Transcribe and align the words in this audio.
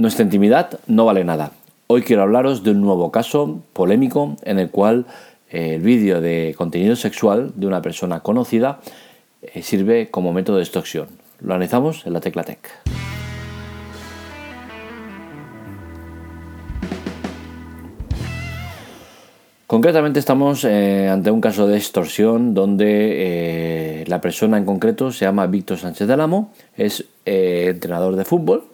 Nuestra 0.00 0.24
intimidad 0.24 0.80
no 0.86 1.04
vale 1.04 1.24
nada. 1.24 1.52
Hoy 1.86 2.00
quiero 2.00 2.22
hablaros 2.22 2.64
de 2.64 2.70
un 2.70 2.80
nuevo 2.80 3.12
caso 3.12 3.60
polémico 3.74 4.34
en 4.44 4.58
el 4.58 4.70
cual 4.70 5.04
eh, 5.50 5.74
el 5.74 5.82
vídeo 5.82 6.22
de 6.22 6.54
contenido 6.56 6.96
sexual 6.96 7.52
de 7.54 7.66
una 7.66 7.82
persona 7.82 8.20
conocida 8.20 8.80
eh, 9.42 9.60
sirve 9.60 10.10
como 10.10 10.32
método 10.32 10.56
de 10.56 10.62
extorsión. 10.62 11.08
Lo 11.40 11.52
analizamos 11.52 12.06
en 12.06 12.14
la 12.14 12.20
Tecla 12.22 12.44
Tech. 12.44 12.66
Concretamente 19.66 20.18
estamos 20.18 20.64
eh, 20.64 21.10
ante 21.10 21.30
un 21.30 21.42
caso 21.42 21.66
de 21.66 21.76
extorsión 21.76 22.54
donde 22.54 24.06
la 24.08 24.22
persona 24.22 24.56
en 24.56 24.64
concreto 24.64 25.12
se 25.12 25.26
llama 25.26 25.46
Víctor 25.46 25.76
Sánchez 25.76 26.08
del 26.08 26.22
Amo, 26.22 26.54
es 26.74 27.04
entrenador 27.26 28.16
de 28.16 28.24
fútbol 28.24 28.70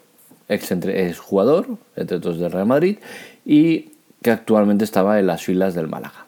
ex, 0.48 1.18
jugador, 1.18 1.66
entre 1.96 2.16
otros 2.16 2.38
del 2.38 2.52
Real 2.52 2.66
Madrid, 2.66 2.98
y 3.45 3.91
que 4.23 4.30
actualmente 4.30 4.84
estaba 4.84 5.19
en 5.19 5.27
las 5.27 5.45
filas 5.45 5.74
del 5.74 5.88
Málaga. 5.88 6.27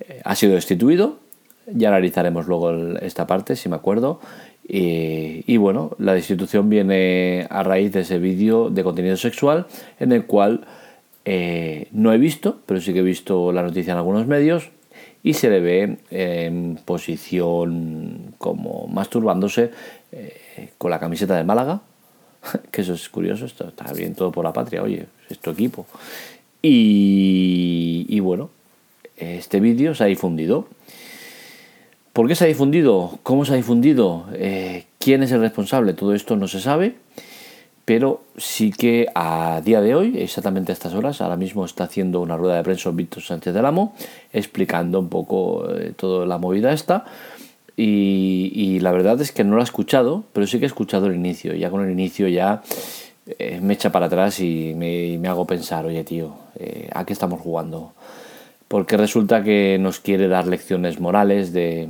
Eh, 0.00 0.20
ha 0.24 0.34
sido 0.34 0.54
destituido, 0.54 1.18
ya 1.66 1.88
analizaremos 1.88 2.46
luego 2.46 2.72
esta 2.98 3.26
parte, 3.26 3.56
si 3.56 3.68
me 3.68 3.76
acuerdo. 3.76 4.20
Y, 4.72 5.56
bueno, 5.56 5.96
la 5.98 6.14
destitución 6.14 6.70
viene 6.70 7.48
a 7.50 7.64
raíz 7.64 7.92
de 7.92 8.02
ese 8.02 8.20
vídeo 8.20 8.70
de 8.70 8.84
contenido 8.84 9.16
sexual 9.16 9.66
en 9.98 10.12
el 10.12 10.26
cual 10.26 10.64
eh, 11.24 11.88
no 11.90 12.12
he 12.12 12.18
visto, 12.18 12.60
pero 12.66 12.80
sí 12.80 12.92
que 12.92 13.00
he 13.00 13.02
visto 13.02 13.50
la 13.50 13.64
noticia 13.64 13.92
en 13.92 13.96
algunos 13.96 14.28
medios 14.28 14.70
y 15.24 15.34
se 15.34 15.50
le 15.50 15.60
ve 15.60 15.98
en 16.10 16.78
posición 16.84 18.34
como 18.38 18.86
masturbándose 18.86 19.72
eh, 20.12 20.70
con 20.78 20.90
la 20.92 21.00
camiseta 21.00 21.36
de 21.36 21.42
Málaga, 21.44 21.82
que 22.70 22.82
eso 22.82 22.94
es 22.94 23.08
curioso, 23.08 23.46
esto 23.46 23.68
está 23.68 23.92
bien 23.92 24.14
todo 24.14 24.32
por 24.32 24.44
la 24.44 24.52
patria, 24.52 24.82
oye, 24.82 25.06
es 25.28 25.38
tu 25.38 25.50
equipo. 25.50 25.86
Y, 26.62 28.20
bueno, 28.20 28.50
este 29.16 29.60
vídeo 29.60 29.94
se 29.94 30.04
ha 30.04 30.06
difundido. 30.06 30.68
¿Por 32.12 32.28
qué 32.28 32.34
se 32.34 32.44
ha 32.44 32.48
difundido? 32.48 33.18
¿Cómo 33.22 33.44
se 33.44 33.52
ha 33.52 33.56
difundido? 33.56 34.26
Eh, 34.34 34.84
¿Quién 34.98 35.22
es 35.22 35.32
el 35.32 35.40
responsable? 35.40 35.94
Todo 35.94 36.12
esto 36.12 36.36
no 36.36 36.48
se 36.48 36.60
sabe, 36.60 36.96
pero 37.84 38.22
sí 38.36 38.72
que 38.72 39.06
a 39.14 39.62
día 39.64 39.80
de 39.80 39.94
hoy, 39.94 40.18
exactamente 40.18 40.72
a 40.72 40.74
estas 40.74 40.92
horas, 40.92 41.20
ahora 41.20 41.36
mismo 41.36 41.64
está 41.64 41.84
haciendo 41.84 42.20
una 42.20 42.36
rueda 42.36 42.56
de 42.56 42.62
prensa 42.62 42.90
Víctor 42.90 43.22
Sánchez 43.22 43.54
del 43.54 43.64
Amo, 43.64 43.94
explicando 44.32 44.98
un 44.98 45.08
poco 45.08 45.66
eh, 45.74 45.92
toda 45.96 46.26
la 46.26 46.36
movida 46.36 46.72
esta. 46.72 47.06
Y, 47.82 48.78
la 48.80 48.92
verdad 48.92 49.20
es 49.22 49.32
que 49.32 49.42
no 49.42 49.54
lo 49.54 49.62
he 49.62 49.64
escuchado, 49.64 50.24
pero 50.34 50.46
sí 50.46 50.58
que 50.58 50.64
he 50.64 50.66
escuchado 50.66 51.06
el 51.06 51.14
inicio. 51.14 51.54
Ya 51.54 51.70
con 51.70 51.82
el 51.82 51.90
inicio 51.90 52.28
ya 52.28 52.62
eh, 53.38 53.58
me 53.62 53.74
echa 53.74 53.90
para 53.90 54.06
atrás 54.06 54.40
y 54.40 54.74
me, 54.74 55.26
hago 55.26 55.46
pensar, 55.46 55.86
oye 55.86 56.04
tío, 56.04 56.34
eh, 56.58 56.90
¿a 56.92 57.06
qué 57.06 57.14
estamos 57.14 57.40
jugando? 57.40 57.92
Porque 58.68 58.96
resulta 58.98 59.42
que 59.42 59.78
nos 59.80 59.98
quiere 59.98 60.28
dar 60.28 60.46
lecciones 60.46 61.00
morales 61.00 61.54
de, 61.54 61.88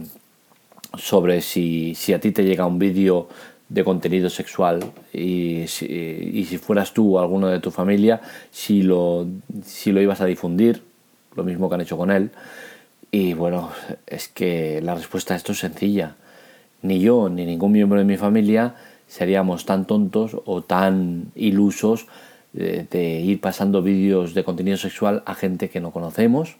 sobre 0.97 1.41
si, 1.41 1.97
si 1.97 2.12
a 2.12 2.20
ti 2.20 2.30
te 2.30 2.44
llega 2.44 2.66
un 2.66 2.78
vídeo 2.78 3.28
de 3.69 3.82
contenido 3.82 4.30
sexual 4.30 4.84
y 5.12 5.64
si, 5.66 5.86
y 5.86 6.44
si 6.44 6.58
fueras 6.58 6.94
tú 6.94 7.16
o 7.16 7.20
alguno 7.20 7.48
de 7.48 7.58
tu 7.58 7.72
familia, 7.72 8.20
si 8.52 8.82
lo, 8.82 9.27
si 9.64 9.91
lo 9.91 10.00
ibas 10.00 10.20
a 10.20 10.27
difundir, 10.27 10.82
lo 11.34 11.42
mismo 11.42 11.69
que 11.69 11.75
han 11.75 11.80
hecho 11.80 11.97
con 11.97 12.12
él. 12.12 12.30
Y 13.11 13.34
bueno, 13.34 13.70
es 14.06 14.28
que 14.28 14.80
la 14.83 14.94
respuesta 14.94 15.34
a 15.34 15.36
esto 15.36 15.53
es 15.53 15.58
sencilla. 15.58 16.16
Ni 16.83 17.00
yo 17.00 17.28
ni 17.28 17.44
ningún 17.44 17.72
miembro 17.72 17.98
de 17.98 18.05
mi 18.05 18.16
familia 18.16 18.77
seríamos 19.08 19.66
tan 19.66 19.86
tontos 19.86 20.36
o 20.44 20.62
tan 20.62 21.33
ilusos 21.34 22.06
de, 22.53 23.20
ir 23.20 23.41
pasando 23.41 23.82
vídeos 23.82 24.34
de 24.34 24.44
contenido 24.44 24.76
sexual 24.76 25.22
a 25.26 25.34
gente 25.34 25.69
que 25.69 25.81
no 25.81 25.91
conocemos. 25.91 26.56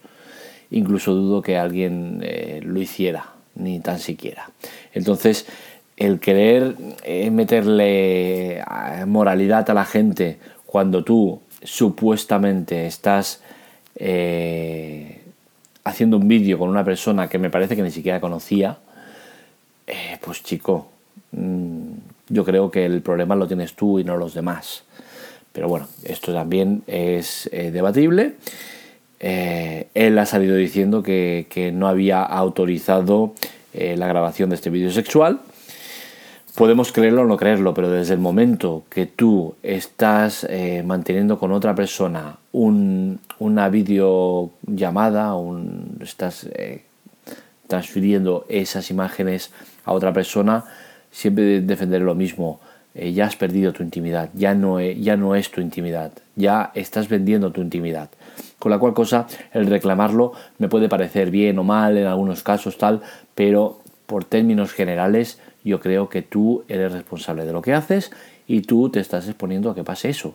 Incluso 0.71 1.15
dudo 1.15 1.43
que 1.43 1.56
alguien 1.56 2.21
eh, 2.22 2.60
lo 2.65 2.81
hiciera, 2.81 3.33
ni 3.55 3.81
tan 3.81 3.99
siquiera. 3.99 4.50
Entonces, 4.93 5.47
el 5.97 6.21
querer 6.21 6.75
eh, 7.05 7.31
meterle 7.31 8.59
eh, 8.59 8.65
moralidad 9.06 9.69
a 9.71 9.75
la 9.75 9.84
gente 9.84 10.39
cuando 10.66 11.05
tú 11.05 11.41
supuestamente 11.62 12.87
estás 12.87 13.43
haciendo 15.84 16.16
un 16.16 16.28
vídeo 16.28 16.58
con 16.58 16.68
una 16.68 16.84
persona 16.84 17.28
que 17.28 17.38
me 17.38 17.50
parece 17.50 17.76
que 17.76 17.82
ni 17.82 17.91
siquiera 17.91 18.20
conocía, 18.20 18.78
eh, 19.86 20.18
pues 20.20 20.42
chico, 20.42 20.88
mm, 21.32 21.92
yo 22.28 22.44
creo 22.44 22.70
que 22.70 22.84
el 22.84 23.02
problema 23.02 23.34
lo 23.34 23.46
tienes 23.46 23.74
tú 23.74 23.98
y 23.98 24.04
no 24.04 24.16
los 24.16 24.34
demás. 24.34 24.84
Pero 25.52 25.68
bueno, 25.68 25.88
esto 26.04 26.32
también 26.32 26.82
es 26.86 27.48
eh, 27.52 27.70
debatible. 27.70 28.34
Eh, 29.18 29.88
él 29.94 30.18
ha 30.18 30.26
salido 30.26 30.54
diciendo 30.54 31.02
que, 31.02 31.46
que 31.50 31.72
no 31.72 31.88
había 31.88 32.22
autorizado 32.22 33.34
la 33.72 34.08
grabación 34.08 34.50
de 34.50 34.56
este 34.56 34.68
vídeo 34.68 34.91
sexual. 34.91 35.41
Podemos 36.56 36.93
creerlo 36.93 37.22
o 37.22 37.27
no 37.27 37.37
creerlo, 37.37 37.75
pero 37.75 37.91
desde 37.91 38.15
el 38.15 38.21
momento 38.21 38.84
que 38.91 39.06
tú 39.06 39.55
estás 39.62 40.47
manteniendo 40.84 41.38
con 41.38 41.53
otra 41.53 41.75
persona 41.75 42.37
un, 42.53 43.21
una 43.38 43.69
videollamada, 43.69 45.34
un, 45.34 45.99
estás 46.00 46.49
eh, 46.53 46.84
transfiriendo 47.66 48.44
esas 48.49 48.91
imágenes 48.91 49.50
a 49.84 49.93
otra 49.93 50.12
persona, 50.12 50.65
siempre 51.10 51.60
defender 51.60 52.03
lo 52.03 52.15
mismo. 52.15 52.60
Eh, 52.94 53.12
ya 53.12 53.27
has 53.27 53.37
perdido 53.37 53.72
tu 53.72 53.84
intimidad, 53.84 54.31
ya 54.34 54.53
no, 54.55 54.81
ya 54.81 55.16
no 55.16 55.37
es 55.37 55.50
tu 55.50 55.60
intimidad, 55.60 56.10
ya 56.34 56.72
estás 56.75 57.09
vendiendo 57.09 57.53
tu 57.53 57.60
intimidad. 57.60 58.10
Con 58.59 58.71
la 58.71 58.78
cual 58.78 58.94
cosa, 58.94 59.27
el 59.53 59.66
reclamarlo 59.66 60.33
me 60.59 60.69
puede 60.69 60.89
parecer 60.89 61.31
bien 61.31 61.59
o 61.59 61.65
mal 61.65 61.97
en 61.97 62.06
algunos 62.06 62.43
casos, 62.43 62.78
tal, 62.78 63.00
pero 63.34 63.78
por 64.06 64.25
términos 64.25 64.72
generales, 64.72 65.39
yo 65.65 65.81
creo 65.81 66.09
que 66.09 66.22
tú 66.22 66.65
eres 66.69 66.93
responsable 66.93 67.44
de 67.44 67.53
lo 67.53 67.62
que 67.62 67.75
haces 67.75 68.10
y 68.47 68.62
tú 68.62 68.91
te 68.91 69.00
estás 69.00 69.28
exponiendo 69.28 69.71
a 69.71 69.75
que 69.75 69.84
pase 69.84 70.10
eso 70.10 70.34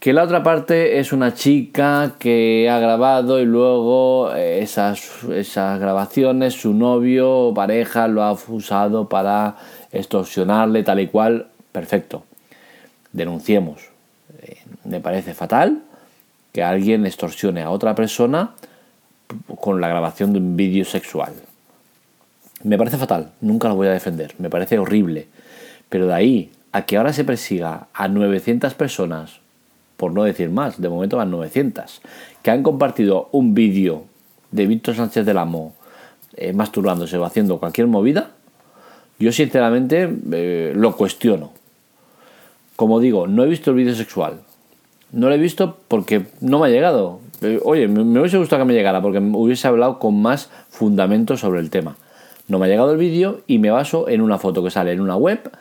que 0.00 0.14
la 0.14 0.24
otra 0.24 0.42
parte 0.42 0.98
es 0.98 1.12
una 1.12 1.34
chica 1.34 2.14
que 2.18 2.70
ha 2.70 2.78
grabado 2.78 3.38
y 3.38 3.44
luego 3.44 4.34
eh, 4.34 4.62
esas, 4.62 5.24
esas 5.30 5.78
grabaciones, 5.78 6.54
su 6.54 6.72
novio 6.72 7.30
o 7.30 7.54
pareja 7.54 8.08
lo 8.08 8.22
ha 8.22 8.32
usado 8.32 9.10
para 9.10 9.56
extorsionarle 9.92 10.82
tal 10.84 11.00
y 11.00 11.08
cual, 11.08 11.48
perfecto. 11.70 12.24
Denunciemos. 13.12 13.90
Eh, 14.40 14.56
me 14.84 15.00
parece 15.00 15.34
fatal 15.34 15.82
que 16.50 16.62
alguien 16.62 17.04
extorsione 17.04 17.60
a 17.60 17.68
otra 17.68 17.94
persona 17.94 18.54
con 19.60 19.82
la 19.82 19.88
grabación 19.88 20.32
de 20.32 20.38
un 20.38 20.56
vídeo 20.56 20.86
sexual. 20.86 21.34
Me 22.62 22.76
parece 22.76 22.98
fatal, 22.98 23.32
nunca 23.40 23.68
lo 23.68 23.76
voy 23.76 23.88
a 23.88 23.92
defender, 23.92 24.34
me 24.38 24.50
parece 24.50 24.78
horrible. 24.78 25.28
Pero 25.88 26.06
de 26.06 26.14
ahí 26.14 26.52
a 26.72 26.82
que 26.82 26.96
ahora 26.96 27.12
se 27.12 27.24
persiga 27.24 27.88
a 27.92 28.08
900 28.08 28.74
personas 28.74 29.40
por 30.00 30.14
no 30.14 30.24
decir 30.24 30.48
más, 30.48 30.80
de 30.80 30.88
momento 30.88 31.18
van 31.18 31.30
900, 31.30 32.00
que 32.42 32.50
han 32.50 32.62
compartido 32.62 33.28
un 33.32 33.52
vídeo 33.52 34.04
de 34.50 34.66
Víctor 34.66 34.94
Sánchez 34.94 35.26
del 35.26 35.36
Amo 35.36 35.74
eh, 36.38 36.54
masturbándose 36.54 37.18
o 37.18 37.24
haciendo 37.26 37.58
cualquier 37.58 37.86
movida, 37.86 38.30
yo 39.18 39.30
sinceramente 39.30 40.08
eh, 40.32 40.72
lo 40.74 40.96
cuestiono. 40.96 41.52
Como 42.76 42.98
digo, 42.98 43.26
no 43.26 43.44
he 43.44 43.46
visto 43.46 43.72
el 43.72 43.76
vídeo 43.76 43.94
sexual. 43.94 44.40
No 45.12 45.28
lo 45.28 45.34
he 45.34 45.38
visto 45.38 45.76
porque 45.86 46.24
no 46.40 46.60
me 46.60 46.68
ha 46.68 46.70
llegado. 46.70 47.20
Eh, 47.42 47.60
oye, 47.62 47.86
me, 47.86 48.02
me 48.02 48.20
hubiese 48.20 48.38
gustado 48.38 48.62
que 48.62 48.68
me 48.68 48.72
llegara 48.72 49.02
porque 49.02 49.18
hubiese 49.18 49.68
hablado 49.68 49.98
con 49.98 50.22
más 50.22 50.48
fundamentos 50.70 51.40
sobre 51.40 51.60
el 51.60 51.68
tema. 51.68 51.96
No 52.50 52.58
me 52.58 52.66
ha 52.66 52.68
llegado 52.68 52.90
el 52.90 52.98
vídeo 52.98 53.42
y 53.46 53.60
me 53.60 53.70
baso 53.70 54.08
en 54.08 54.20
una 54.20 54.36
foto 54.36 54.62
que 54.64 54.70
sale 54.70 54.90
en 54.90 55.00
una 55.00 55.14
web 55.14 55.52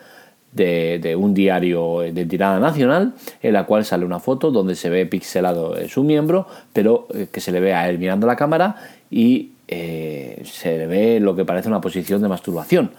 de, 0.52 1.16
un 1.16 1.36
diario 1.36 2.00
de 2.00 2.26
tirada 2.26 2.60
nacional, 2.60 3.14
en 3.44 3.54
la 3.54 3.68
cual 3.68 3.86
sale 3.86 4.06
una 4.06 4.20
foto 4.20 4.50
donde 4.50 4.74
se 4.74 4.90
ve 4.90 5.06
pixelado 5.06 5.76
su 5.88 6.04
miembro, 6.04 6.48
pero 6.74 7.08
eh, 7.14 7.28
que 7.32 7.42
se 7.42 7.52
le 7.52 7.60
ve 7.60 7.76
a 7.76 7.88
él 7.88 8.00
mirando 8.00 8.26
la 8.26 8.36
cámara 8.36 8.76
y 9.12 9.52
eh, 9.68 10.42
se 10.46 10.80
le 10.80 10.88
ve 10.88 11.20
lo 11.20 11.36
que 11.36 11.46
parece 11.46 11.68
una 11.68 11.80
posición 11.80 12.24
de 12.24 12.28
masturbación. 12.28 12.90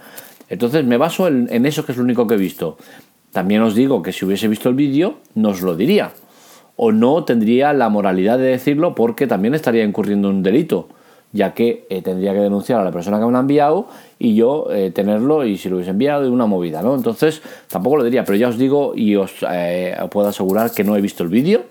Entonces 0.48 0.84
me 0.84 0.96
baso 0.96 1.26
en, 1.26 1.48
en, 1.50 1.66
eso 1.66 1.84
que 1.84 1.90
es 1.90 1.98
lo 1.98 2.04
único 2.04 2.28
que 2.28 2.34
he 2.34 2.38
visto. 2.38 2.78
También 3.32 3.60
os 3.62 3.74
digo 3.74 4.02
que 4.02 4.12
si 4.12 4.24
hubiese 4.24 4.46
visto 4.46 4.68
el 4.68 4.76
vídeo, 4.76 5.16
nos 5.34 5.62
lo 5.62 5.74
diría. 5.74 6.12
O 6.76 6.92
no 6.92 7.24
tendría 7.24 7.72
la 7.72 7.88
moralidad 7.88 8.38
de 8.38 8.44
decirlo 8.44 8.94
porque 8.94 9.26
también 9.26 9.54
estaría 9.54 9.82
incurriendo 9.82 10.30
en 10.30 10.36
un 10.36 10.42
delito 10.44 10.88
ya 11.32 11.54
que 11.54 11.86
eh, 11.90 12.02
tendría 12.02 12.32
que 12.32 12.40
denunciar 12.40 12.80
a 12.80 12.84
la 12.84 12.90
persona 12.90 13.18
que 13.18 13.24
me 13.24 13.30
lo 13.30 13.38
ha 13.38 13.40
enviado 13.40 13.86
y 14.18 14.34
yo 14.34 14.66
eh, 14.70 14.90
tenerlo 14.90 15.44
y 15.44 15.56
si 15.58 15.68
lo 15.68 15.76
hubiese 15.76 15.92
enviado 15.92 16.22
de 16.22 16.28
una 16.28 16.46
movida, 16.46 16.82
¿no? 16.82 16.94
Entonces 16.94 17.40
tampoco 17.68 17.98
lo 17.98 18.04
diría, 18.04 18.24
pero 18.24 18.36
ya 18.36 18.48
os 18.48 18.58
digo 18.58 18.92
y 18.96 19.14
os 19.16 19.32
eh, 19.48 19.96
puedo 20.10 20.28
asegurar 20.28 20.72
que 20.72 20.82
no 20.82 20.96
he 20.96 21.00
visto 21.00 21.22
el 21.22 21.28
vídeo, 21.28 21.62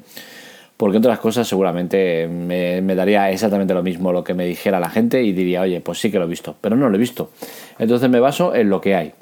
porque 0.78 0.96
entre 0.96 1.10
otras 1.12 1.20
cosas 1.20 1.48
seguramente 1.48 2.28
me, 2.28 2.96
daría 2.96 3.30
exactamente 3.32 3.74
lo 3.74 3.84
mismo 3.84 4.14
lo 4.14 4.24
que 4.24 4.34
me 4.34 4.46
dijera 4.46 4.80
la 4.80 4.90
gente 4.90 5.24
y 5.24 5.34
diría, 5.34 5.62
oye, 5.62 5.82
pues 5.82 6.00
sí 6.00 6.10
que 6.10 6.20
lo 6.20 6.26
he 6.26 6.30
visto, 6.30 6.56
pero 6.62 6.78
no 6.78 6.88
lo 6.88 6.96
he 6.96 7.00
visto. 7.00 7.32
Entonces 7.80 8.10
me 8.10 8.22
baso 8.22 8.56
en 8.56 8.70
lo 8.70 8.80
que 8.80 8.96
hay. 8.96 9.14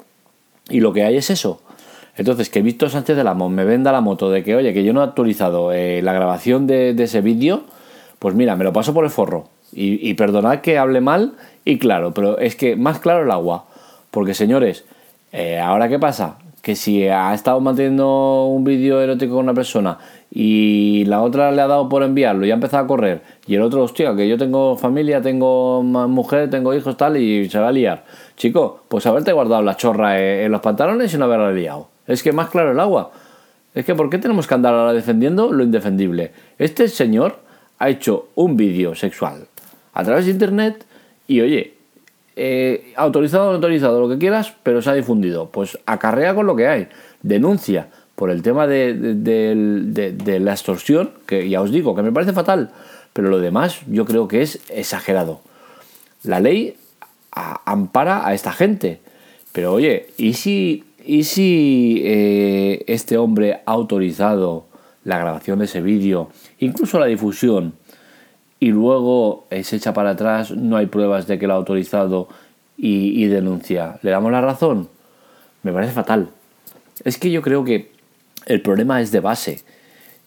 Y 0.70 0.80
lo 0.80 0.92
que 0.92 1.02
hay 1.02 1.16
es 1.16 1.30
eso. 1.30 1.62
Entonces, 2.16 2.50
que 2.50 2.62
Víctor 2.62 2.90
Sánchez 2.90 3.16
de 3.16 3.24
la 3.24 3.32
Mon 3.32 3.54
me 3.54 3.64
venda 3.64 3.90
la 3.90 4.00
moto 4.00 4.28
de 4.30 4.42
que, 4.42 4.54
oye, 4.54 4.74
que 4.74 4.84
yo 4.84 4.92
no 4.92 5.00
he 5.00 5.04
actualizado 5.04 5.70
la 5.72 6.12
grabación 6.12 6.66
de, 6.66 6.90
ese 6.90 7.20
vídeo, 7.20 7.62
pues 8.18 8.34
mira, 8.34 8.54
me 8.56 8.64
lo 8.64 8.72
paso 8.72 8.92
por 8.92 9.04
el 9.04 9.10
forro. 9.10 9.48
Y, 9.72 10.14
perdonad 10.14 10.60
que 10.60 10.78
hable 10.78 11.00
mal 11.00 11.34
y 11.64 11.78
claro, 11.78 12.14
pero 12.14 12.38
es 12.38 12.56
que 12.56 12.76
más 12.76 12.98
claro 12.98 13.24
el 13.24 13.30
agua. 13.30 13.66
Porque 14.10 14.34
señores, 14.34 14.84
eh, 15.32 15.58
ahora 15.58 15.88
qué 15.88 15.98
pasa? 15.98 16.38
Que 16.62 16.74
si 16.74 17.06
ha 17.06 17.34
estado 17.34 17.60
manteniendo 17.60 18.46
un 18.46 18.64
vídeo 18.64 19.00
erótico 19.00 19.34
con 19.34 19.44
una 19.44 19.54
persona 19.54 19.98
y 20.30 21.04
la 21.06 21.22
otra 21.22 21.52
le 21.52 21.62
ha 21.62 21.66
dado 21.66 21.88
por 21.88 22.02
enviarlo 22.02 22.46
y 22.46 22.50
ha 22.50 22.54
empezado 22.54 22.84
a 22.84 22.86
correr 22.86 23.22
y 23.46 23.54
el 23.54 23.62
otro, 23.62 23.82
hostia, 23.82 24.14
que 24.16 24.28
yo 24.28 24.36
tengo 24.38 24.76
familia, 24.76 25.20
tengo 25.22 25.82
mujer, 25.82 26.50
tengo 26.50 26.74
hijos 26.74 26.96
tal 26.96 27.16
y 27.16 27.48
se 27.48 27.58
va 27.58 27.68
a 27.68 27.72
liar. 27.72 28.04
Chico, 28.36 28.84
pues 28.88 29.06
haberte 29.06 29.32
guardado 29.32 29.62
la 29.62 29.76
chorra 29.76 30.18
en 30.18 30.50
los 30.50 30.60
pantalones 30.60 31.12
y 31.12 31.18
no 31.18 31.26
haberla 31.26 31.52
liado. 31.52 31.88
Es 32.06 32.22
que 32.22 32.32
más 32.32 32.48
claro 32.48 32.72
el 32.72 32.80
agua. 32.80 33.10
Es 33.74 33.84
que 33.84 33.94
¿por 33.94 34.08
qué 34.10 34.18
tenemos 34.18 34.46
que 34.46 34.54
andar 34.54 34.74
ahora 34.74 34.92
defendiendo 34.92 35.52
lo 35.52 35.62
indefendible? 35.62 36.32
Este 36.58 36.88
señor 36.88 37.36
ha 37.78 37.88
hecho 37.90 38.28
un 38.34 38.56
vídeo 38.56 38.94
sexual 38.94 39.47
a 39.98 40.04
través 40.04 40.26
de 40.26 40.30
internet 40.30 40.86
y 41.26 41.40
oye, 41.40 41.74
eh, 42.36 42.92
autorizado 42.94 43.46
o 43.46 43.48
no 43.48 43.56
autorizado, 43.56 44.00
lo 44.00 44.08
que 44.08 44.16
quieras, 44.16 44.54
pero 44.62 44.80
se 44.80 44.90
ha 44.90 44.94
difundido. 44.94 45.50
Pues 45.50 45.76
acarrea 45.86 46.36
con 46.36 46.46
lo 46.46 46.54
que 46.54 46.68
hay. 46.68 46.86
Denuncia 47.22 47.88
por 48.14 48.30
el 48.30 48.42
tema 48.42 48.68
de, 48.68 50.38
la 50.40 50.52
extorsión, 50.52 51.10
que 51.26 51.48
ya 51.48 51.60
os 51.60 51.72
digo, 51.72 51.96
que 51.96 52.02
me 52.02 52.12
parece 52.12 52.32
fatal, 52.32 52.70
pero 53.12 53.28
lo 53.28 53.40
demás 53.40 53.80
yo 53.88 54.04
creo 54.04 54.28
que 54.28 54.42
es 54.42 54.60
exagerado. 54.68 55.40
La 56.22 56.38
ley 56.38 56.76
ampara 57.32 58.24
a 58.24 58.34
esta 58.34 58.52
gente, 58.52 59.00
pero 59.50 59.72
oye, 59.72 60.06
¿y 60.16 60.34
si, 60.34 60.84
y 61.04 61.24
si 61.24 62.02
eh, 62.04 62.84
este 62.86 63.16
hombre 63.16 63.62
ha 63.66 63.72
autorizado 63.72 64.66
la 65.02 65.18
grabación 65.18 65.58
de 65.58 65.64
ese 65.64 65.80
vídeo, 65.80 66.30
incluso 66.60 67.00
la 67.00 67.06
difusión, 67.06 67.74
y 68.60 68.68
luego 68.70 69.46
eh, 69.50 69.62
se 69.64 69.76
echa 69.76 69.92
para 69.92 70.10
atrás, 70.10 70.50
no 70.50 70.76
hay 70.76 70.86
pruebas 70.86 71.26
de 71.26 71.38
que 71.38 71.46
lo 71.46 71.54
ha 71.54 71.56
autorizado 71.56 72.28
y, 72.76 73.26
denuncia? 73.26 73.98
¿Le 74.02 74.10
damos 74.10 74.30
la 74.30 74.40
razón? 74.40 74.88
Me 75.62 75.72
parece 75.72 75.92
fatal. 75.92 76.28
Es 77.04 77.18
que 77.18 77.30
yo 77.30 77.42
creo 77.42 77.64
que 77.64 77.90
el 78.46 78.62
problema 78.62 79.00
es 79.00 79.10
de 79.10 79.20
base. 79.20 79.62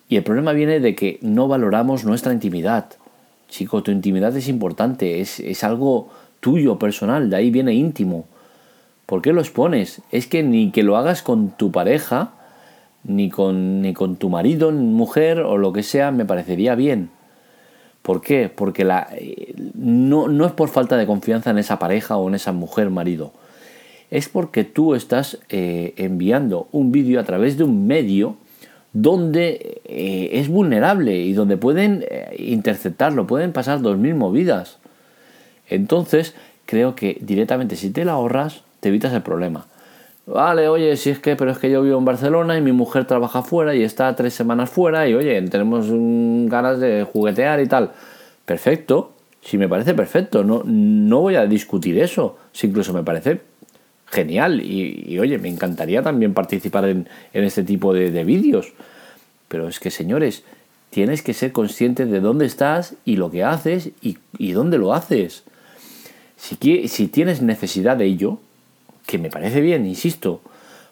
Y 0.10 0.18
el 0.18 0.24
problema 0.24 0.52
viene 0.52 0.82
de 0.82 0.94
que 0.94 1.18
no 1.22 1.48
valoramos 1.48 2.04
nuestra 2.04 2.34
intimidad. 2.34 2.88
Chico, 3.48 3.84
tu 3.84 3.92
intimidad 3.92 4.36
es 4.36 4.50
importante, 4.50 5.22
es, 5.22 5.64
algo 5.64 6.10
tuyo, 6.42 6.78
personal, 6.78 7.30
de 7.30 7.38
ahí 7.38 7.52
viene 7.52 7.74
íntimo. 7.74 8.26
¿Por 9.06 9.22
qué 9.22 9.32
lo 9.32 9.42
expones? 9.42 10.02
Es 10.12 10.28
que 10.28 10.44
ni 10.44 10.72
que 10.72 10.84
lo 10.84 10.98
hagas 10.98 11.22
con 11.22 11.52
tu 11.52 11.72
pareja, 11.72 12.34
ni 13.04 13.30
con, 13.30 13.82
ni 13.82 13.94
con 13.94 14.18
tu 14.18 14.30
marido, 14.30 14.72
mujer 14.72 15.40
o 15.40 15.58
lo 15.58 15.74
que 15.74 15.84
sea, 15.84 16.12
me 16.12 16.26
parecería 16.26 16.76
bien. 16.76 17.10
¿Por 18.02 18.22
qué? 18.22 18.52
Porque 18.54 18.84
la, 18.84 19.08
eh, 19.12 19.54
no, 19.76 20.28
no 20.28 20.46
es 20.46 20.52
por 20.52 20.70
falta 20.70 20.98
de 20.98 21.06
confianza 21.06 21.52
en 21.52 21.58
esa 21.58 21.80
pareja 21.80 22.18
o 22.18 22.28
en 22.28 22.36
esa 22.36 22.52
mujer, 22.52 22.90
marido 22.90 23.34
es 24.12 24.28
porque 24.28 24.66
tú 24.66 24.94
estás 24.94 25.40
eh, 25.50 25.94
enviando 25.96 26.68
un 26.74 26.92
vídeo 26.92 27.20
a 27.20 27.24
través 27.24 27.58
de 27.58 27.64
un 27.64 27.88
medio 27.88 28.36
donde 28.94 29.82
eh, 29.86 30.30
es 30.34 30.50
vulnerable 30.50 31.18
y 31.18 31.32
donde 31.32 31.56
pueden 31.56 32.04
eh, 32.10 32.36
interceptarlo, 32.38 33.26
pueden 33.26 33.54
pasar 33.54 33.82
dos 33.82 33.98
mil 33.98 34.16
movidas. 34.16 34.78
Entonces, 35.70 36.36
creo 36.66 36.94
que 36.94 37.18
directamente 37.22 37.78
si 37.78 37.90
te 37.90 38.04
la 38.04 38.12
ahorras, 38.12 38.64
te 38.82 38.90
evitas 38.90 39.14
el 39.14 39.22
problema. 39.22 39.66
Vale, 40.26 40.70
oye, 40.70 40.96
si 40.98 41.10
es 41.10 41.20
que, 41.20 41.36
pero 41.36 41.52
es 41.52 41.58
que 41.58 41.70
yo 41.70 41.82
vivo 41.82 41.98
en 41.98 42.06
Barcelona 42.06 42.58
y 42.58 42.62
mi 42.62 42.72
mujer 42.72 43.06
trabaja 43.06 43.42
fuera 43.42 43.76
y 43.76 43.84
está 43.84 44.16
tres 44.16 44.34
semanas 44.34 44.70
fuera 44.70 45.08
y 45.08 45.14
oye, 45.14 45.42
tenemos 45.44 45.88
ganas 46.50 46.80
de 46.80 47.04
juguetear 47.04 47.60
y 47.60 47.68
tal. 47.68 47.92
Perfecto, 48.46 49.14
si 49.44 49.58
me 49.58 49.68
parece 49.68 49.94
perfecto, 49.94 50.44
no, 50.44 50.62
no 50.66 51.22
voy 51.22 51.36
a 51.36 51.46
discutir 51.48 51.98
eso, 52.00 52.38
si 52.52 52.68
incluso 52.68 52.94
me 52.94 53.04
parece 53.04 53.42
genial. 54.06 54.62
Y, 54.62 55.18
oye, 55.20 55.38
me 55.40 55.50
encantaría 55.50 56.04
también 56.04 56.34
participar 56.34 56.86
en, 56.86 57.08
este 57.34 57.64
tipo 57.64 57.94
de, 57.94 58.24
vídeos. 58.24 58.74
Pero 59.48 59.68
es 59.68 59.80
que, 59.80 59.90
señores, 59.90 60.44
tienes 60.90 61.24
que 61.24 61.34
ser 61.34 61.52
consciente 61.52 62.06
de 62.06 62.20
dónde 62.20 62.46
estás 62.46 62.96
y 63.06 63.16
lo 63.16 63.32
que 63.32 63.44
haces 63.44 63.92
y, 64.02 64.52
dónde 64.52 64.78
lo 64.78 64.94
haces. 64.94 65.44
Si, 66.38 66.88
si 66.88 67.08
tienes 67.08 67.42
necesidad 67.42 67.98
de 67.98 68.06
ello, 68.06 68.40
que 69.12 69.18
me 69.18 69.30
parece 69.30 69.60
bien, 69.60 69.86
insisto, 69.86 70.40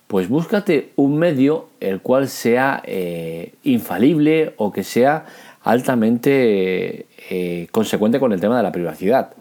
pues 0.08 0.28
búscate 0.28 0.90
un 0.98 1.18
medio 1.18 1.68
el 1.80 2.02
cual 2.02 2.28
sea 2.28 2.84
eh, 2.86 3.54
infalible 3.64 4.56
o 4.58 4.74
que 4.74 4.84
sea 4.84 5.26
altamente 5.64 7.06
eh, 7.30 7.68
consecuente 7.72 8.20
con 8.20 8.34
el 8.34 8.42
tema 8.42 8.58
de 8.58 8.64
la 8.64 8.74
privacidad. 8.74 9.32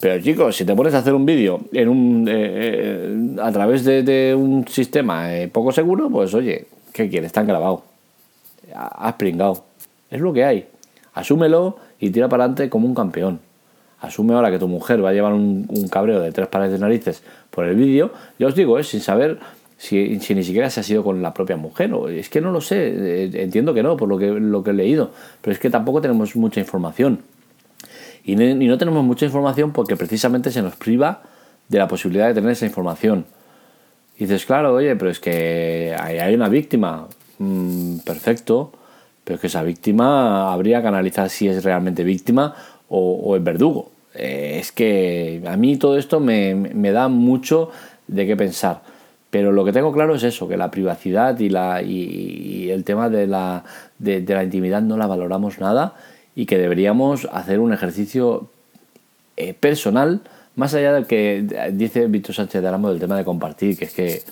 Pero 0.00 0.20
chicos, 0.20 0.56
si 0.56 0.64
te 0.64 0.74
pones 0.74 0.94
a 0.94 0.98
hacer 0.98 1.14
un 1.14 1.26
vídeo 1.26 1.60
en 1.72 1.88
un, 1.88 2.26
eh, 2.28 3.36
a 3.40 3.52
través 3.52 3.84
de, 3.84 4.34
un 4.36 4.66
sistema 4.66 5.28
poco 5.52 5.70
seguro, 5.70 6.10
pues 6.10 6.34
oye, 6.34 6.66
¿qué 6.92 7.08
quieres? 7.08 7.28
Están 7.28 7.46
grabado. 7.46 7.84
Has 8.74 9.14
pringado. 9.14 9.64
Es 10.10 10.20
lo 10.20 10.32
que 10.32 10.44
hay. 10.44 10.66
Asúmelo 11.14 11.76
y 12.00 12.10
tira 12.10 12.28
para 12.28 12.44
adelante 12.44 12.68
como 12.68 12.88
un 12.88 12.96
campeón. 12.96 13.47
Asume 14.00 14.34
ahora 14.34 14.50
que 14.50 14.58
tu 14.58 14.68
mujer 14.68 15.04
va 15.04 15.10
a 15.10 15.12
llevar 15.12 15.32
un, 15.32 15.66
cabreo 15.90 16.20
de 16.20 16.30
tres 16.30 16.46
pares 16.46 16.70
de 16.70 16.78
narices 16.78 17.22
por 17.50 17.64
el 17.64 17.74
vídeo. 17.74 18.12
Ya 18.38 18.46
os 18.46 18.54
digo, 18.54 18.80
sin 18.84 19.00
saber 19.00 19.38
si, 19.76 20.20
ni 20.34 20.44
siquiera 20.44 20.70
se 20.70 20.80
ha 20.80 20.82
sido 20.82 21.02
con 21.02 21.20
la 21.20 21.34
propia 21.34 21.56
mujer. 21.56 21.92
Es 22.10 22.28
que 22.28 22.40
no 22.40 22.52
lo 22.52 22.60
sé. 22.60 23.24
Entiendo 23.42 23.74
que 23.74 23.82
no, 23.82 23.96
por 23.96 24.08
lo 24.08 24.16
que, 24.16 24.28
lo 24.28 24.62
que 24.62 24.70
he 24.70 24.74
leído. 24.74 25.10
Pero 25.40 25.52
es 25.52 25.58
que 25.58 25.68
tampoco 25.68 26.00
tenemos 26.00 26.36
mucha 26.36 26.60
información. 26.60 27.20
Y 28.24 28.36
no, 28.36 28.76
tenemos 28.78 29.02
mucha 29.04 29.24
información 29.24 29.72
porque 29.72 29.96
precisamente 29.96 30.50
se 30.50 30.60
nos 30.60 30.76
priva 30.76 31.22
de 31.68 31.78
la 31.78 31.88
posibilidad 31.88 32.28
de 32.28 32.34
tener 32.34 32.50
esa 32.50 32.66
información. 32.66 33.24
Y 34.16 34.24
dices, 34.24 34.44
claro, 34.44 34.74
oye, 34.74 34.94
pero 34.96 35.10
es 35.10 35.18
que 35.18 35.96
hay, 35.98 36.34
una 36.34 36.48
víctima. 36.48 37.08
Mm, 37.38 37.98
perfecto, 38.00 38.72
pero 39.24 39.36
es 39.36 39.40
que 39.40 39.46
esa 39.46 39.62
víctima 39.62 40.52
habría 40.52 40.82
que 40.82 40.88
analizar 40.88 41.30
si 41.30 41.48
es 41.48 41.64
realmente 41.64 42.04
víctima 42.04 42.54
o, 42.88 43.36
es 43.36 43.44
verdugo. 43.44 43.90
Eh, 44.14 44.58
es 44.60 44.72
que 44.72 45.42
a 45.46 45.56
mí 45.56 45.76
todo 45.76 45.98
esto 45.98 46.20
me, 46.20 46.92
da 46.92 47.08
mucho 47.08 47.70
de 48.06 48.26
qué 48.26 48.36
pensar. 48.36 48.82
Pero 49.30 49.52
lo 49.52 49.64
que 49.64 49.72
tengo 49.72 49.92
claro 49.92 50.14
es 50.14 50.22
eso, 50.22 50.48
que 50.48 50.56
la 50.56 50.70
privacidad 50.70 51.38
y, 51.38 51.50
la, 51.50 51.82
y, 51.82 52.70
el 52.70 52.84
tema 52.84 53.10
de 53.10 53.26
la, 53.26 53.64
de 53.98 54.24
la 54.26 54.42
intimidad 54.42 54.80
no 54.80 54.96
la 54.96 55.06
valoramos 55.06 55.58
nada 55.58 55.94
y 56.34 56.46
que 56.46 56.56
deberíamos 56.56 57.28
hacer 57.32 57.60
un 57.60 57.72
ejercicio 57.72 58.48
eh, 59.36 59.54
personal, 59.54 60.20
más 60.56 60.74
allá 60.74 60.92
del 60.92 61.06
que 61.06 61.70
dice 61.72 62.06
Víctor 62.06 62.34
Sánchez 62.34 62.60
de 62.60 62.66
Aramo 62.66 62.90
del 62.90 62.98
tema 62.98 63.16
de 63.16 63.24
compartir, 63.24 63.78
que 63.78 63.84
es 63.84 63.92
que 63.94 64.22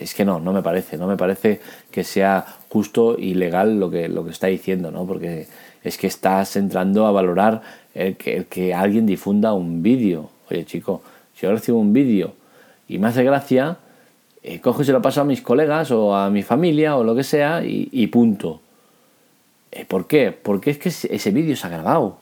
es 0.00 0.12
que 0.12 0.24
no, 0.24 0.40
no 0.40 0.52
me 0.52 0.60
parece, 0.60 0.96
no 0.96 1.06
me 1.06 1.16
parece 1.16 1.60
que 1.92 2.02
sea 2.02 2.44
justo 2.68 3.16
y 3.16 3.34
legal 3.34 3.78
lo 3.78 3.90
que, 3.90 4.08
lo 4.08 4.24
que 4.24 4.32
está 4.32 4.48
diciendo, 4.48 4.90
¿no? 4.90 5.06
Porque 5.06 5.46
es 5.84 5.98
que 5.98 6.06
estás 6.06 6.56
entrando 6.56 7.06
a 7.06 7.12
valorar 7.12 7.62
el 7.94 8.16
que, 8.16 8.74
alguien 8.74 9.06
difunda 9.06 9.52
un 9.52 9.82
vídeo. 9.82 10.30
Oye, 10.50 10.64
chico, 10.64 11.02
si 11.34 11.42
yo 11.42 11.52
recibo 11.52 11.78
un 11.78 11.92
vídeo 11.92 12.34
y 12.88 12.98
me 12.98 13.08
hace 13.08 13.22
gracia, 13.22 13.76
eh, 14.42 14.60
cojo 14.60 14.82
y 14.82 14.84
se 14.84 14.92
lo 14.92 15.00
paso 15.00 15.20
a 15.20 15.24
mis 15.24 15.42
colegas 15.42 15.90
o 15.90 16.16
a 16.16 16.30
mi 16.30 16.42
familia 16.42 16.96
o 16.96 17.04
lo 17.04 17.14
que 17.14 17.22
sea 17.22 17.64
y, 17.64 17.88
y 17.92 18.08
punto. 18.08 18.60
Eh, 19.70 19.84
¿Por 19.84 20.06
qué? 20.06 20.32
Porque 20.32 20.70
es 20.70 20.78
que 20.78 20.88
ese 20.88 21.30
vídeo 21.30 21.54
se 21.54 21.66
ha 21.66 21.70
grabado. 21.70 22.18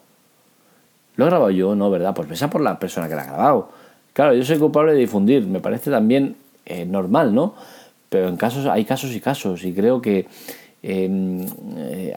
¿Lo 1.17 1.27
he 1.27 1.29
grabado 1.29 1.51
yo? 1.51 1.75
No, 1.75 1.91
¿verdad? 1.91 2.15
Pues 2.15 2.29
pesa 2.29 2.51
por 2.51 2.61
la 2.61 2.79
persona 2.79 3.09
que 3.09 3.15
lo 3.15 3.21
ha 3.21 3.25
grabado. 3.25 3.69
Claro, 4.13 4.35
yo 4.35 4.45
soy 4.45 4.59
culpable 4.59 4.93
de 4.93 4.99
difundir, 4.99 5.47
me 5.47 5.61
parece 5.61 5.91
también 5.91 6.37
eh, 6.67 6.85
normal, 6.85 7.35
¿no? 7.35 7.55
Pero 8.09 8.29
en 8.29 8.37
casos, 8.37 8.67
hay 8.67 8.85
casos 8.85 9.13
y 9.13 9.21
casos, 9.21 9.65
y 9.65 9.73
creo 9.73 10.03
que 10.03 10.27
em, 10.83 11.47
eh, 11.77 12.15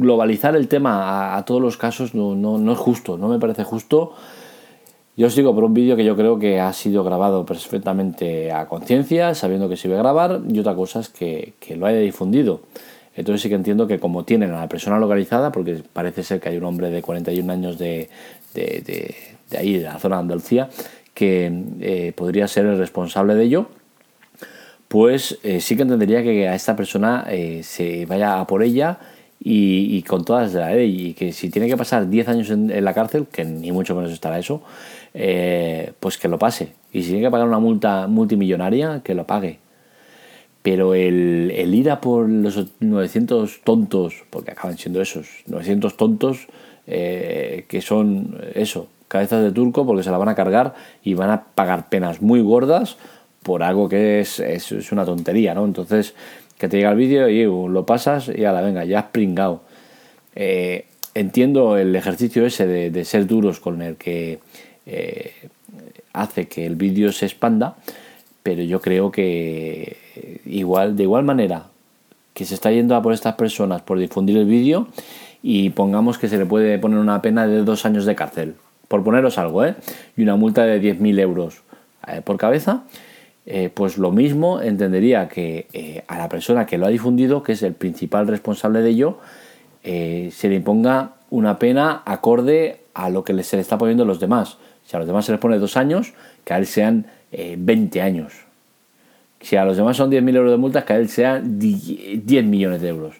globalizar 0.00 0.56
el 0.56 0.68
tema 0.68 1.36
a, 1.36 1.44
todos 1.44 1.60
los 1.60 1.76
casos 1.76 2.14
no, 2.14 2.34
no, 2.34 2.72
es 2.72 2.78
justo, 2.78 3.16
no 3.16 3.28
me 3.28 3.38
parece 3.38 3.64
justo. 3.64 4.14
Yo 5.16 5.26
os 5.26 5.34
digo 5.34 5.54
por 5.54 5.64
un 5.64 5.74
vídeo 5.74 5.96
que 5.96 6.04
yo 6.04 6.16
creo 6.16 6.38
que 6.38 6.60
ha 6.60 6.72
sido 6.72 7.04
grabado 7.04 7.44
perfectamente 7.44 8.52
a 8.52 8.66
conciencia, 8.66 9.34
sabiendo 9.34 9.68
que 9.68 9.76
se 9.76 9.88
iba 9.88 9.98
a 9.98 10.02
grabar, 10.02 10.40
y 10.48 10.58
otra 10.58 10.74
cosa 10.74 11.00
es 11.00 11.08
que, 11.08 11.54
que 11.60 11.76
lo 11.76 11.86
haya 11.86 11.98
difundido. 11.98 12.62
Entonces 13.14 13.42
sí 13.42 13.48
que 13.48 13.54
entiendo 13.54 13.86
que 13.86 13.98
como 13.98 14.24
tienen 14.24 14.52
a 14.52 14.60
la 14.60 14.68
persona 14.68 14.98
localizada, 14.98 15.52
porque 15.52 15.82
parece 15.92 16.22
ser 16.22 16.40
que 16.40 16.48
hay 16.48 16.56
un 16.56 16.64
hombre 16.64 16.90
de 16.90 17.02
41 17.02 17.52
años 17.52 17.76
de, 17.76 18.08
de, 18.54 19.14
de, 19.50 19.58
ahí, 19.58 19.78
de 19.78 19.84
la 19.84 19.98
zona 19.98 20.16
de 20.16 20.22
Andalucía, 20.22 20.70
que 21.12 21.52
eh, 21.80 22.12
podría 22.16 22.48
ser 22.48 22.66
el 22.66 22.78
responsable 22.78 23.34
de 23.34 23.44
ello, 23.44 23.66
pues 24.88 25.38
eh, 25.44 25.60
sí 25.60 25.76
que 25.76 25.82
entendería 25.82 26.22
que 26.22 26.48
a 26.48 26.54
esta 26.54 26.74
persona 26.74 27.24
eh, 27.28 27.62
se 27.62 28.06
vaya 28.06 28.40
a 28.40 28.46
por 28.46 28.62
ella 28.62 28.98
y, 29.42 30.02
con 30.02 30.24
todas 30.24 30.52
de 30.52 30.60
la 30.60 30.70
ley, 30.70 31.08
y 31.08 31.14
que 31.14 31.32
si 31.32 31.48
tiene 31.48 31.66
que 31.66 31.76
pasar 31.76 32.08
10 32.08 32.28
años 32.28 32.50
en, 32.50 32.84
la 32.84 32.92
cárcel, 32.92 33.26
que 33.26 33.44
ni 33.44 33.72
mucho 33.72 33.94
menos 33.94 34.12
estará 34.12 34.38
eso, 34.38 34.62
pues 36.00 36.18
que 36.18 36.28
lo 36.28 36.38
pase. 36.38 36.74
Y 36.92 37.02
si 37.02 37.08
tiene 37.08 37.22
que 37.22 37.30
pagar 37.30 37.48
una 37.48 37.58
multa 37.58 38.06
multimillonaria, 38.06 39.00
que 39.02 39.14
lo 39.14 39.26
pague. 39.26 39.58
Pero 40.62 40.94
el, 40.94 41.52
el, 41.56 41.74
ir 41.74 41.90
a 41.90 42.02
por 42.02 42.28
los 42.28 42.66
900 42.80 43.62
tontos, 43.64 44.24
porque 44.28 44.50
acaban 44.50 44.76
siendo 44.76 45.00
esos, 45.00 45.26
900 45.46 45.96
tontos 45.96 46.48
eh, 46.92 47.66
que 47.68 47.82
son 47.82 48.36
eso, 48.54 48.88
cabezas 49.06 49.44
de 49.44 49.52
turco 49.52 49.86
porque 49.86 50.02
se 50.02 50.10
la 50.10 50.18
van 50.18 50.28
a 50.28 50.34
cargar 50.34 50.74
y 51.04 51.14
van 51.14 51.30
a 51.30 51.44
pagar 51.54 51.88
penas 51.88 52.20
muy 52.20 52.40
gordas 52.40 52.96
por 53.44 53.62
algo 53.62 53.88
que 53.88 54.18
es, 54.18 54.40
es, 54.40 54.90
una 54.90 55.04
tontería, 55.04 55.54
¿no? 55.54 55.64
Entonces, 55.64 56.14
que 56.60 56.68
te 56.68 56.76
llega 56.76 56.90
el 56.90 56.96
vídeo 56.96 57.28
y 57.30 57.46
uh, 57.46 57.68
lo 57.68 57.86
pasas 57.86 58.28
y 58.28 58.44
a 58.44 58.52
la 58.52 58.60
venga, 58.60 58.84
ya 58.84 58.98
has 58.98 59.04
pringado. 59.06 59.62
Eh, 60.34 60.84
entiendo 61.14 61.78
el 61.78 61.96
ejercicio 61.96 62.44
ese 62.44 62.66
de, 62.66 63.04
ser 63.06 63.26
duros 63.26 63.60
con 63.60 63.80
el 63.80 63.96
que 63.96 64.40
eh, 64.84 65.32
hace 66.12 66.48
que 66.48 66.66
el 66.66 66.76
vídeo 66.76 67.12
se 67.12 67.24
expanda, 67.24 67.76
pero 68.42 68.62
yo 68.62 68.82
creo 68.82 69.10
que 69.10 69.96
igual, 70.44 70.96
de 70.96 71.04
igual 71.04 71.24
manera 71.24 71.64
que 72.34 72.44
se 72.44 72.54
está 72.54 72.70
yendo 72.70 72.94
a 72.94 73.02
por 73.02 73.14
estas 73.14 73.36
personas 73.36 73.80
por 73.80 73.98
difundir 73.98 74.36
el 74.36 74.44
vídeo 74.44 74.88
y 75.42 75.70
pongamos 75.70 76.18
que 76.18 76.28
se 76.28 76.36
le 76.36 76.44
puede 76.44 76.78
poner 76.78 76.98
una 76.98 77.22
pena 77.22 77.46
de 77.46 77.62
dos 77.64 77.86
años 77.86 78.04
de 78.04 78.14
cárcel, 78.14 78.54
por 78.86 79.02
poneros 79.02 79.38
algo, 79.38 79.64
¿eh? 79.64 79.76
y 80.14 80.22
una 80.22 80.36
multa 80.36 80.64
de 80.64 80.80
10.000 80.80 81.20
euros 81.20 81.62
eh, 82.06 82.20
por 82.22 82.36
cabeza, 82.36 82.84
eh, 83.52 83.70
pues 83.72 83.98
lo 83.98 84.12
mismo 84.12 84.60
entendería 84.60 85.28
que 85.28 85.66
eh, 85.72 86.04
a 86.06 86.18
la 86.18 86.28
persona 86.28 86.66
que 86.66 86.78
lo 86.78 86.86
ha 86.86 86.88
difundido, 86.88 87.42
que 87.42 87.52
es 87.52 87.62
el 87.62 87.74
principal 87.74 88.28
responsable 88.28 88.80
de 88.80 88.90
ello, 88.90 89.18
se 89.82 90.48
le 90.48 90.54
imponga 90.54 91.14
una 91.30 91.58
pena 91.58 92.02
acorde 92.04 92.80
a 92.92 93.08
lo 93.08 93.24
que 93.24 93.42
se 93.42 93.56
le 93.56 93.62
está 93.62 93.78
poniendo 93.78 94.04
a 94.04 94.06
los 94.06 94.20
demás. 94.20 94.58
Si 94.84 94.94
a 94.94 94.98
los 94.98 95.08
demás 95.08 95.24
se 95.24 95.32
les 95.32 95.40
pone 95.40 95.58
dos 95.58 95.76
años, 95.78 96.12
que 96.44 96.52
a 96.52 96.58
él 96.58 96.66
sean 96.66 97.06
20 97.32 98.02
años. 98.02 98.34
Si 99.40 99.56
a 99.56 99.64
los 99.64 99.78
demás 99.78 99.96
son 99.96 100.10
10.000 100.10 100.36
euros 100.36 100.50
de 100.50 100.58
multas, 100.58 100.84
que 100.84 100.92
a 100.92 100.96
él 100.96 101.08
sean 101.08 101.58
10 101.58 102.44
millones 102.44 102.82
de 102.82 102.88
euros. 102.88 103.16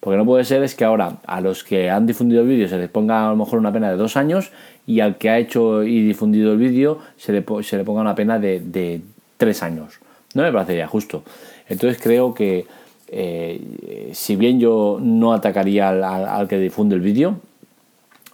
Porque 0.00 0.16
no 0.16 0.24
puede 0.24 0.44
ser 0.44 0.62
es 0.62 0.74
que 0.74 0.84
ahora 0.84 1.18
a 1.26 1.40
los 1.42 1.62
que 1.62 1.90
han 1.90 2.06
difundido 2.06 2.40
el 2.40 2.48
vídeo 2.48 2.68
se 2.68 2.78
les 2.78 2.88
ponga 2.88 3.26
a 3.26 3.30
lo 3.30 3.36
mejor 3.36 3.58
una 3.58 3.70
pena 3.70 3.90
de 3.90 3.96
dos 3.96 4.16
años 4.16 4.50
y 4.86 5.00
al 5.00 5.18
que 5.18 5.28
ha 5.28 5.38
hecho 5.38 5.84
y 5.84 6.02
difundido 6.02 6.52
el 6.52 6.58
vídeo 6.58 6.98
se 7.16 7.32
le, 7.32 7.44
se 7.62 7.76
le 7.76 7.84
ponga 7.84 8.00
una 8.00 8.14
pena 8.14 8.38
de, 8.38 9.02
tres 9.40 9.64
años. 9.64 9.98
No 10.34 10.42
me 10.42 10.52
parecería 10.52 10.86
justo. 10.86 11.24
Entonces 11.68 12.00
creo 12.00 12.34
que 12.34 12.66
eh, 13.08 14.10
si 14.12 14.36
bien 14.36 14.60
yo 14.60 14.98
no 15.00 15.32
atacaría 15.32 15.88
al, 15.88 16.46
que 16.46 16.58
difunde 16.58 16.94
el 16.94 17.00
vídeo, 17.00 17.40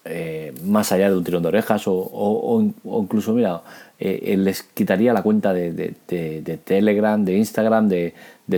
eh, 0.04 0.52
más 0.64 0.92
allá 0.92 1.08
de 1.08 1.16
un 1.16 1.24
tirón 1.24 1.42
de 1.42 1.48
orejas 1.48 1.84
o, 1.86 2.72
incluso, 2.84 3.32
mira, 3.32 3.62
eh, 3.98 4.34
les 4.36 4.64
quitaría 4.64 5.12
la 5.12 5.22
cuenta 5.22 5.54
de, 5.54 5.72
de 5.72 6.58
Telegram, 6.62 7.24
de 7.24 7.38
Instagram, 7.38 7.88
de, 7.88 8.12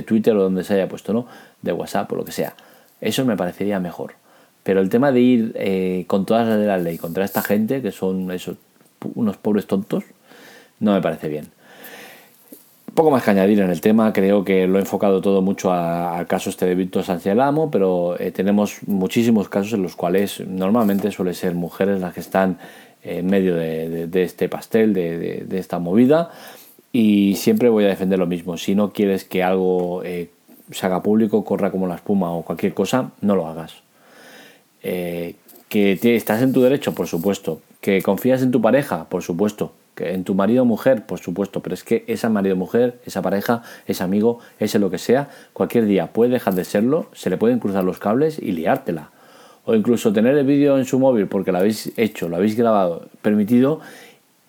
Twitter 0.07 0.35
o 0.35 0.43
donde 0.43 0.65
se 0.65 0.75
haya 0.75 0.89
puesto, 0.89 1.13
¿no? 1.13 1.27
De 1.63 1.73
WhatsApp 1.73 2.11
o 2.13 2.17
lo 2.17 2.25
que 2.25 2.33
sea 2.33 2.57
eso 3.01 3.25
me 3.25 3.37
parecería 3.37 3.81
mejor. 3.81 4.15
Pero 4.63 4.81
el 4.81 4.89
tema 4.89 5.13
de 5.13 5.21
ir 5.21 5.53
eh, 5.55 6.05
con 6.07 6.27
todas 6.27 6.47
las 6.47 6.59
de 6.59 6.67
la 6.67 6.79
ley 6.79 6.99
contra 6.99 7.25
esta 7.25 7.43
gente, 7.43 7.81
que 7.81 7.93
son 7.93 8.31
esos 8.31 8.57
unos 9.15 9.37
pobres 9.37 9.67
tontos, 9.67 10.05
no 10.81 10.93
me 10.93 11.01
parece 11.01 11.29
bien. 11.29 11.49
Poco 12.95 13.11
más 13.11 13.23
que 13.23 13.31
añadir 13.31 13.61
en 13.61 13.71
el 13.71 13.81
tema, 13.81 14.13
creo 14.13 14.45
que 14.45 14.67
lo 14.67 14.79
he 14.79 14.81
enfocado 14.81 15.21
todo 15.21 15.43
mucho 15.43 15.73
al 15.73 16.27
caso 16.27 16.51
este 16.51 16.67
de 16.67 16.75
Víctor 16.75 17.05
Sánchez 17.05 17.39
Amo, 17.39 17.71
pero 17.71 18.19
eh, 18.19 18.31
tenemos 18.31 18.79
muchísimos 18.87 19.49
casos 19.49 19.75
en 19.75 19.83
los 19.83 19.95
cuales 19.95 20.41
normalmente 20.47 21.11
suele 21.11 21.35
ser 21.35 21.55
mujeres 21.55 22.01
las 22.01 22.15
que 22.15 22.21
están 22.21 22.59
en 23.03 23.27
medio 23.27 23.55
de, 23.55 24.09
este 24.15 24.49
pastel, 24.49 24.93
de, 24.93 25.47
esta 25.53 25.79
movida, 25.79 26.31
y 26.93 27.37
siempre 27.37 27.69
voy 27.69 27.85
a 27.85 27.89
defender 27.89 28.19
lo 28.19 28.27
mismo. 28.27 28.57
Si 28.57 28.75
no 28.75 28.93
quieres 28.93 29.25
que 29.25 29.43
algo 29.43 30.03
eh, 30.05 30.31
se 30.71 30.87
haga 30.87 31.03
público, 31.03 31.45
corra 31.45 31.71
como 31.71 31.87
la 31.87 31.95
espuma 31.97 32.33
o 32.33 32.43
cualquier 32.43 32.75
cosa, 32.75 33.13
no 33.21 33.37
lo 33.37 33.47
hagas. 33.47 33.75
Eh, 34.83 35.37
que 35.69 35.99
estás 36.17 36.43
en 36.43 36.53
tu 36.53 36.63
derecho, 36.63 36.95
por 36.95 37.07
supuesto. 37.07 37.61
Que 37.81 38.03
confías 38.03 38.43
en 38.43 38.51
tu 38.51 38.61
pareja, 38.61 39.09
por 39.09 39.23
supuesto. 39.23 39.73
Que 39.99 40.15
en 40.15 40.23
tu 40.23 40.37
marido 40.37 40.63
o 40.63 40.65
mujer, 40.65 41.07
por 41.07 41.19
supuesto. 41.19 41.61
Pero 41.61 41.75
es 41.75 41.83
que 41.83 42.05
esa 42.07 42.29
marido 42.29 42.55
o 42.55 42.59
mujer, 42.59 43.01
esa 43.05 43.21
pareja, 43.21 43.63
ese 43.89 44.05
amigo, 44.05 44.39
ese 44.61 44.79
lo 44.79 44.91
que 44.91 44.99
sea, 44.99 45.29
cualquier 45.53 45.87
día 45.87 46.13
puede 46.13 46.31
dejar 46.31 46.55
de 46.55 46.65
serlo, 46.65 47.09
se 47.13 47.31
le 47.31 47.37
pueden 47.37 47.59
cruzar 47.59 47.83
los 47.83 47.99
cables 47.99 48.39
y 48.39 48.53
liártela. 48.53 49.11
O 49.65 49.75
incluso 49.75 50.13
tener 50.13 50.39
el 50.39 50.47
vídeo 50.47 50.79
en 50.79 50.85
su 50.85 51.01
móvil 51.01 51.27
porque 51.27 51.51
lo 51.51 51.59
habéis 51.59 51.93
hecho, 51.97 52.29
lo 52.29 52.37
habéis 52.37 52.57
grabado, 52.57 53.09
permitido, 53.21 53.81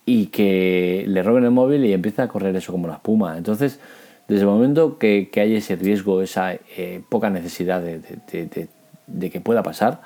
y 0.06 0.28
que 0.28 1.04
le 1.08 1.24
roben 1.24 1.46
el 1.46 1.52
móvil 1.52 1.84
y 1.86 1.94
empieza 1.94 2.24
a 2.24 2.28
correr 2.28 2.56
eso 2.56 2.72
como 2.72 2.88
la 2.88 2.96
espuma. 2.96 3.36
Entonces, 3.36 3.80
desde 4.30 4.42
el 4.42 4.48
momento 4.48 5.00
que, 5.00 5.30
hay 5.36 5.56
ese 5.56 5.76
riesgo, 5.76 6.22
esa 6.22 6.54
eh, 6.54 7.02
poca 7.10 7.32
necesidad 7.32 7.82
de, 7.82 9.30
que 9.32 9.42
pueda 9.42 9.64
pasar, 9.64 10.02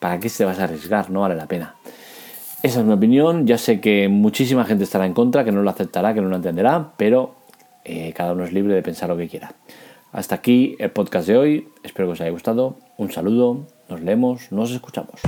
¿para 0.00 0.20
qué 0.20 0.28
te 0.28 0.44
vas 0.44 0.58
a 0.58 0.64
arriesgar? 0.64 1.10
No 1.10 1.22
vale 1.22 1.34
la 1.34 1.46
pena. 1.46 1.74
Esa 2.64 2.80
es 2.80 2.86
mi 2.86 2.94
opinión. 2.94 3.46
Ya 3.46 3.58
sé 3.58 3.78
que 3.78 4.08
muchísima 4.08 4.64
gente 4.64 4.84
estará 4.84 5.04
en 5.04 5.12
contra, 5.12 5.44
que 5.44 5.52
no 5.52 5.60
lo 5.60 5.68
aceptará, 5.68 6.14
que 6.14 6.22
no 6.22 6.30
lo 6.30 6.36
entenderá, 6.36 6.92
pero 6.96 7.34
eh, 7.84 8.14
cada 8.16 8.32
uno 8.32 8.42
es 8.42 8.54
libre 8.54 8.74
de 8.74 8.82
pensar 8.82 9.10
lo 9.10 9.18
que 9.18 9.28
quiera. 9.28 9.52
Hasta 10.12 10.36
aquí 10.36 10.74
el 10.78 10.90
podcast 10.90 11.28
de 11.28 11.36
hoy. 11.36 11.68
Espero 11.82 12.08
que 12.08 12.12
os 12.12 12.20
haya 12.22 12.30
gustado. 12.30 12.78
Un 12.96 13.12
saludo. 13.12 13.66
Nos 13.90 14.00
leemos, 14.00 14.50
nos 14.50 14.70
escuchamos. 14.70 15.20